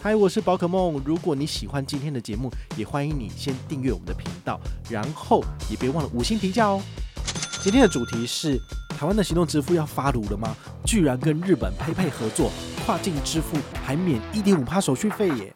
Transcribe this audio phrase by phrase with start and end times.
[0.00, 1.02] 嗨，我是宝可梦。
[1.04, 6.80] 如果你喜欢今天的节目，也欢迎你先订阅我们的频道，然后也别忘了五星评价哦。
[7.60, 8.56] 今天的主题是
[8.90, 10.54] 台湾的行动支付要发炉了吗？
[10.84, 12.52] 居然跟日本配配合作，
[12.86, 15.52] 跨境支付还免一点五帕手续费耶！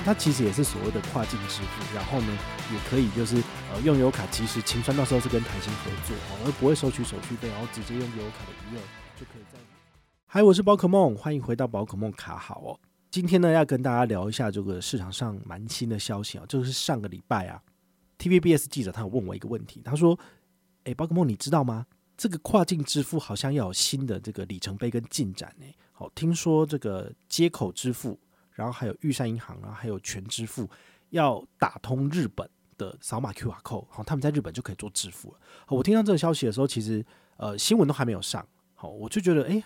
[0.00, 2.38] 它其实也是所谓的跨境支付，然后呢，
[2.72, 3.36] 也可以就是
[3.72, 8.80] 呃用油卡其实清算，到时候是跟台新合作哦，而不会收取手续费，然后直接用油卡的余额
[9.18, 9.58] 就可以在。
[10.26, 12.80] 嗨，我是宝可梦，欢迎回到宝可梦卡好哦。
[13.10, 17.60] 今天呢要跟大家聊一下这个市场上蛮新的消息啊，就是上个礼拜啊
[18.18, 20.18] ，TVBS 记者他有问我一个问题，他说
[20.84, 21.86] ：“诶，宝可梦你知道吗？
[22.16, 25.64] 这个跨境支付好像要有新的这个里程碑跟进展呢。
[25.92, 28.18] 好，听说这个接口支付。”
[28.58, 30.68] 然后还有玉山银行啊，还有全支付
[31.10, 35.38] 要打通日本的扫码 QR code，好，他们在日本就可以做支付了。
[35.68, 38.44] 我听到这个消息的时候，其实呃新闻都还没有上，
[38.74, 39.62] 好，我就觉得诶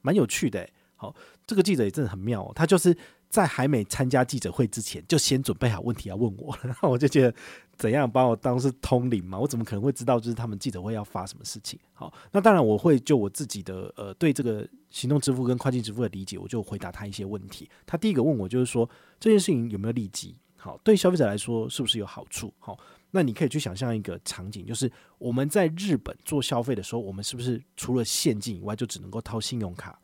[0.00, 0.66] 蛮有趣的，
[1.00, 1.14] 好，
[1.46, 2.94] 这个记者也真的很妙哦，他就是。
[3.30, 7.32] 在还没参加记者会之前，就先准备好问题要问我，然后我就觉得
[7.76, 9.38] 怎样把我当是通灵嘛？
[9.38, 11.78] 我怎么可能会知道就是他们记者会要发什么事情？
[11.92, 17.70] 好，那当然我会就我自己的呃对这个行动支付跟跨境支付的理解，我就回答他一些问题。
[17.86, 20.36] 他第一个问我就是说这件事情有没有利基？
[20.56, 22.52] 好，对消费者来说是不是有好处？
[22.58, 22.76] 好，
[23.12, 29.96] 那你可以去想象一个场景，就是我们在日本做消费的时候，我们是不是除了现金以外，就只能够掏信用卡？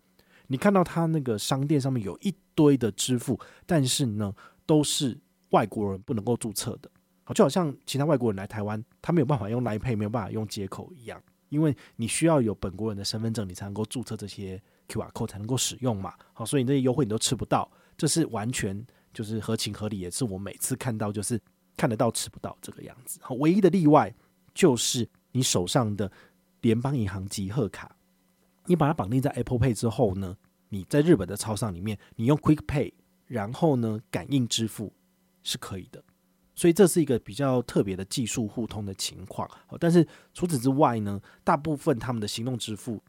[0.48, 4.32] 你看到他那个商店上面有一堆的支付，但是呢，
[4.64, 5.18] 都是
[5.50, 6.90] 外国人不能够注册的，
[7.34, 21.40] 就好像其他外国人来台湾，他没有办法用 Line Pay，没有办法用接口一样，因为你需要有本国人的身份证，你才能够注册这些 QR code 才能够使用嘛，好，所以你这些优惠你都吃不到，这是完全就是合情合理，也是我每次看到就是
[21.76, 24.14] 看得到吃不到这个样子，好，唯一的例外
[24.54, 26.10] 就是你手上的
[26.60, 27.94] 联邦银行集贺卡。
[28.66, 30.36] 你把它绑定在 Apple Pay 之后呢，
[30.68, 32.92] 你在日本的超商里面，你用 Quick Pay，
[33.26, 34.92] 然后呢感应支付
[35.42, 36.02] 是可以的。
[36.54, 39.46] 所以这是一个比较特别的技术互通的情况。
[39.78, 43.02] 但是除此之外呢，大部分他们的行动支付，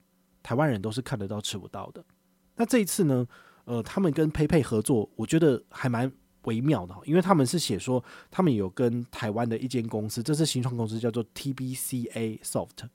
[0.44, 2.04] 台湾人都是看得到吃不到的。
[2.56, 3.26] 那这一次呢，
[3.64, 6.12] 呃，他们跟 PayPay 合作，我觉得还蛮
[6.44, 12.90] 微妙的，因为他们是写说他们有跟台湾的一间公司，这是新创公司，叫做 TBCA Soft。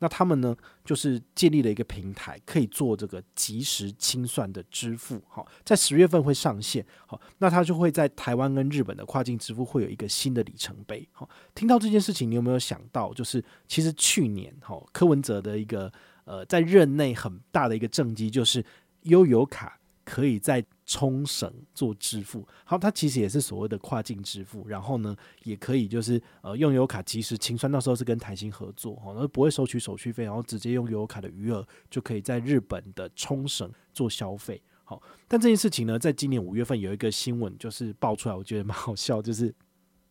[0.00, 5.22] 那他们呢，就是建立了一个平台，可以做这个即时清算的支付。
[5.28, 6.84] 好，在十月份会上线。
[7.06, 11.08] 好，那他就会在台湾跟日本的跨境支付会有一个新的里程碑。
[11.12, 15.92] 好，听到这件事情，你有没有想到，就是其实去年，哈，柯文哲的一个
[16.24, 18.64] 呃，在任内很大的一个政绩，就是
[19.02, 19.79] 悠游卡。
[20.10, 39.54] 可以在冲绳做支付，好，它其实也是所谓的跨境支付，然后呢，也可以就是呃用悠游卡即时清算，到时候是跟台新合作，哦，而不会收取手续费，然后直接用悠游卡的余额就可以在日本的冲绳做消费，好，但这件事情呢，在今年五月份有一个新闻就是爆出来，我觉得蛮好笑，就是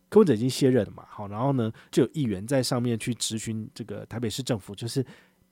[0.07, 5.05] 柯文哲已经卸任了嘛，好，然后呢，就有议员在上面去质询这个台北市政府，就是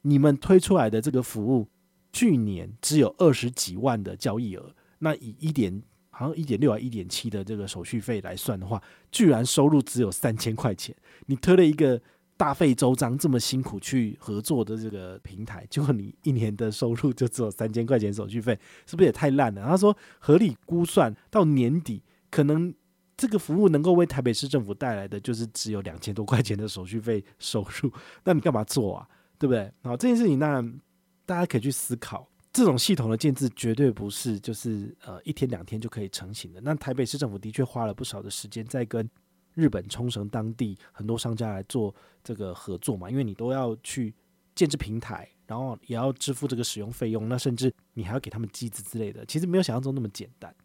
[0.04, 1.68] 你们推出来的这个服务。
[2.14, 8.82] 去年只有二十几万的交易额，那以一点好像一点六啊一点七的这个手续费来算的话，
[9.12, 10.96] 居然收入只有三千块钱。
[11.28, 12.02] 你推了一个
[12.36, 18.58] 大费周章这么辛苦去合作的这个平台，结果你一年的收入就只有三千块钱手续费，
[18.88, 19.64] 是不是也太烂了？
[19.68, 22.02] 他说合理估算到年底，
[22.32, 22.74] 可能
[23.16, 27.92] 这个服务能够为台北市政府带来的就是只有两千多块钱的手续费收入。
[28.24, 29.08] 那你干嘛做啊？
[29.38, 29.72] 对不对？
[29.84, 30.80] 好，这件事情当然。
[31.28, 36.62] 大家可以去思考，这种系统的建制绝对不是就是呃一天两天就可以成型的。
[36.62, 39.08] 那台北市政府的确花了不少的时间在跟
[39.54, 41.94] 日本冲绳当地很多商家来做
[42.24, 44.16] 这个合作嘛，因为你都要去
[44.56, 50.56] 建置平台，然后也要支付这个使用费用，那甚至你还要给他们机子之类的，其实没有想象中那么简单。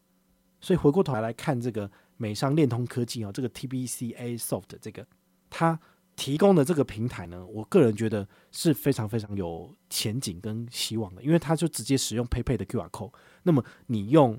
[0.61, 5.05] 所以回过头来看这个美商链通科技啊，这个 TBCA Soft 这个
[5.51, 5.79] 它。
[6.15, 13.13] 提供的这个平台呢，我个人觉得是非常非常有前景跟希望的，因为它就直接使用 PayPay 的 QR code。
[13.43, 14.39] 那么你用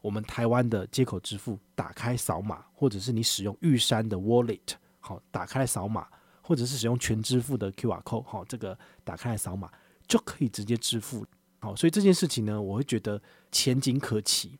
[0.00, 4.60] 我们台湾的接口支付打开扫码，或者是你使用玉山的 Wallet
[5.00, 6.06] 好打开扫码，
[6.40, 9.70] 或者是使用全支付的 QR code 好这个打开扫码
[10.06, 11.26] 就可以直接支付。
[11.58, 14.58] 好，所以这件事情呢，我会觉得前景可期。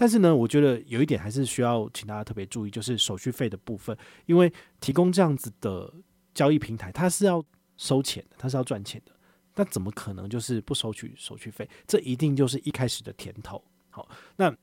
[0.00, 5.92] 但是呢，我觉得有一点还是需要请大家特别注意，就是手续费的部分，因为提供这样子的
[6.32, 7.44] 交易平台，它是要
[7.76, 9.10] 收钱的，它是要赚钱的，
[9.56, 11.68] 那怎么可能就是不收取手续费？
[11.84, 13.60] 这一定就是一开始的甜头。
[13.90, 14.56] 好，那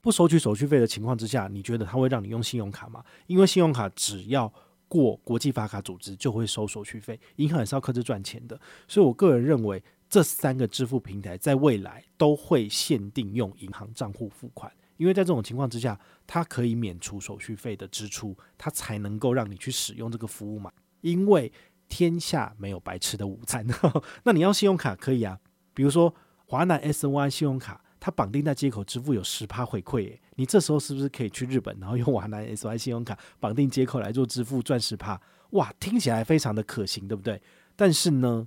[0.00, 3.04] 不收取手续费的情况之下，你觉得它会让你用信用卡吗？
[3.26, 4.50] 因为信用卡只要
[4.88, 8.58] 过国际发卡组织就会收手续费，银行也是要克制赚钱的。
[8.86, 20.70] 所以我个人认为，这三个支付平台在未来都会限定用银行账户付款，因为在这种情况之下，它可以免除手续费的支出，它才能够让你去使用这个服务嘛。
[21.00, 21.50] 因为
[21.88, 23.66] 天下没有白吃的午餐，
[24.24, 25.40] 那你要信用卡可以啊，
[25.72, 26.14] 比如说
[26.44, 27.82] 华南 S Y 信用卡。
[28.00, 35.20] 它绑定在街口支付有十趴回馈，你这时候是不是可以去日本，然后用华南 SY 信用卡绑定接口来做支付赚十趴？
[35.50, 37.42] 哇，听起来非常的可行，对不对？
[37.74, 38.46] 但是呢，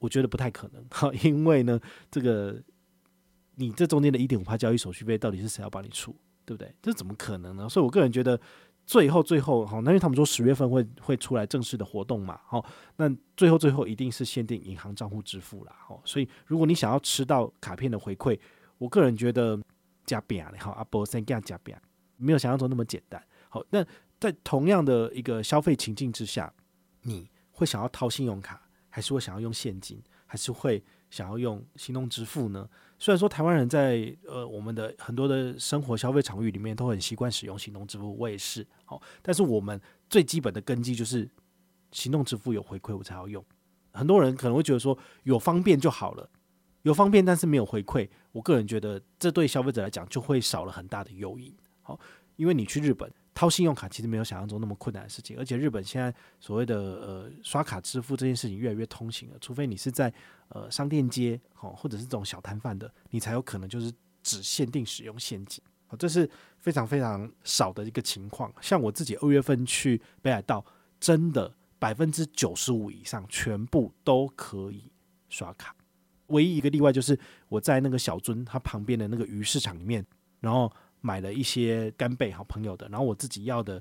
[0.00, 0.84] 我觉得不太可能，
[1.22, 1.78] 因为呢，
[2.10, 2.60] 这个
[3.56, 6.14] 你这中间的一点五趴交易手续费到底是谁要帮你出，
[6.44, 6.72] 对不对？
[6.80, 7.68] 这怎么可能呢？
[7.68, 8.40] 所以我个人觉得。
[8.88, 12.64] 最后，最后，哈，那因为他们说十月份会会出来正式的活动嘛，好，
[12.94, 18.38] 那最后最后一定是限定银行账户支付啦，好，所以如果你想要吃到卡片的回馈，
[18.78, 19.60] 我个人觉得
[20.04, 21.74] 加饼，好，阿伯先给他加饼，
[22.16, 23.20] 没有想象中那么简单。
[23.48, 23.84] 好，那
[24.20, 26.54] 在同样的一个消费情境之下，
[27.02, 30.80] 你会想要掏信用卡，还是会想要用现金，还是会
[31.10, 32.68] 想要用行动支付呢？
[32.98, 41.28] 虽然说台湾人在呃我们的很多的生活消费场域里面都很习惯使用行动支付，我也是，好，但是我们最基本的根基就是
[41.92, 43.44] 行动支付有回馈我才要用。
[43.92, 46.28] 很多人可能会觉得说有方便就好了，
[46.82, 51.54] 有方便但是没有回馈，我个人觉得这对消费者来讲就会少了很大的诱因。
[51.82, 51.98] 好，
[52.36, 53.12] 因为你去日本。
[53.36, 56.10] 掏信用卡其实没有想象中那么困难的事情，而且日本现在
[56.40, 60.10] 所谓的呃刷卡支付这件事情越来越通行了，除非你是在
[60.48, 65.62] 呃商店街哦，或者是这种小摊贩的，你才有可能就是只限定使用现金，
[65.98, 66.28] 这是
[66.58, 68.52] 非常非常少的一个情况。
[68.60, 70.64] 像我自己二月份去北海道，
[70.98, 74.92] 真的百分之九十五以上全部都可以
[75.28, 75.74] 刷卡，
[76.28, 77.18] 唯一一个例外就是
[77.48, 80.06] 我在那个小樽它旁边的那个鱼市场里面，
[80.40, 80.72] 然后。
[81.02, 83.80] 买了一些干贝，好朋友的，然后我自己要的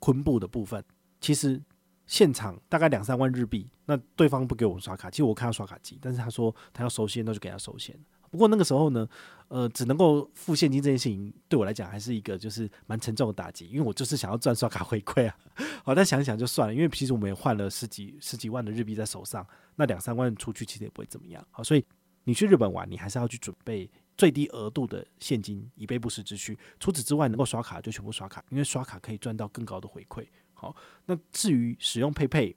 [0.00, 0.84] 昆布的部分，
[1.18, 1.58] 其实
[2.08, 7.96] 现场大概两三万日币，那对方不给我们刷卡，其实我看到刷卡机，但是他说他要收现，那就给他收现。
[8.30, 9.08] 不过那个时候呢，
[9.48, 15.36] 呃，只能够付现金这件事情对我来讲还是一个就是蛮沉重的打击，因为我就是想要赚刷卡回馈啊。
[15.84, 19.46] 好，但想一想就算了，因为其实我们也换了十几十几万的日币在手上，
[19.76, 21.46] 那两三万出去其实也不会怎么样。
[21.50, 21.84] 好，所以
[22.24, 23.90] 你去日本玩，你还是要去准备。
[24.18, 26.58] 最低额度的现金以备不时之需。
[26.80, 30.26] 除此之外，能够刷卡就全部刷卡，因为刷卡可以赚到更高的回馈。
[30.60, 30.74] 好，
[31.06, 32.54] 那至于使用佩佩、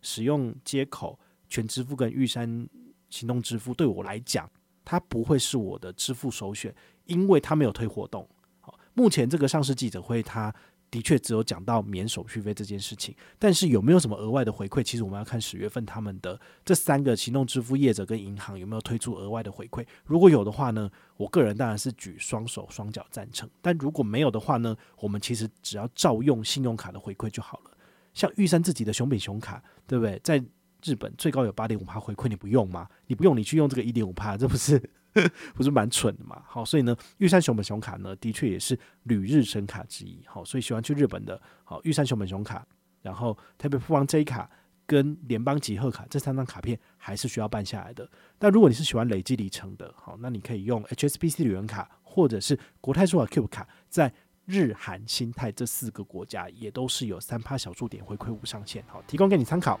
[0.00, 1.18] 使用接口
[1.48, 2.68] 全支付跟玉山
[3.08, 4.48] 行动支付，对我来讲，
[4.84, 6.72] 它不会是我的支付首选，
[7.06, 8.24] 因为它没有推活动。
[8.60, 10.54] 好，目前这个上市记者会，它。
[10.90, 14.82] 的确只有讲到免手续费这件事情，但是有没有什么额外的回馈？
[14.82, 19.86] 其实我们要看十月份他们的这三个行动支付业者跟银行有没有推出额外的回馈。
[20.04, 27.70] 如果有的话呢，我个人当然是举双手双脚赞成；但如果没有的话呢，我们其实只要照用信用卡的回馈就好了。
[28.12, 30.20] 像玉山自己的熊饼熊卡，对不对？
[30.24, 30.42] 在
[30.84, 32.88] 日本最高有八点五趴回馈，你不用吗？
[33.06, 34.80] 你不用，你去用这个一点五趴，这不是？
[35.56, 36.40] 不是蛮蠢的嘛？
[36.46, 40.22] 好，所以呢，玉山熊本熊卡呢，的确也是旅日神卡之一。
[40.24, 42.64] 好，所以喜欢去日本的，好，玉山熊本熊卡，
[43.02, 44.48] 然后台北富邦 J 卡
[44.86, 48.08] 跟联邦集贺卡这三张卡片还是需要办下来的。
[48.38, 54.14] 但如果你是喜欢累积里程的，好，那你可以用 HSBC 旅游卡或者是国泰数码 Cube 卡，在
[54.46, 58.84] 日韩新泰这四个国家也都是有三趴小数点回馈无上限。
[58.86, 59.80] 好，提供给你参考。